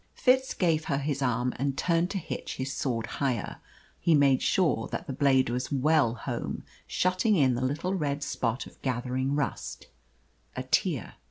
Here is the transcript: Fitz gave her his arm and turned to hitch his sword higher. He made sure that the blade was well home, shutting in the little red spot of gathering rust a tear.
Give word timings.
Fitz 0.15 0.55
gave 0.55 0.85
her 0.85 0.97
his 0.97 1.21
arm 1.21 1.53
and 1.57 1.77
turned 1.77 2.09
to 2.09 2.17
hitch 2.17 2.55
his 2.55 2.73
sword 2.73 3.05
higher. 3.05 3.57
He 3.99 4.15
made 4.15 4.41
sure 4.41 4.87
that 4.87 5.05
the 5.05 5.13
blade 5.13 5.51
was 5.51 5.71
well 5.71 6.15
home, 6.15 6.63
shutting 6.87 7.35
in 7.35 7.53
the 7.53 7.61
little 7.63 7.93
red 7.93 8.23
spot 8.23 8.65
of 8.65 8.81
gathering 8.81 9.35
rust 9.35 9.89
a 10.55 10.63
tear. 10.63 11.13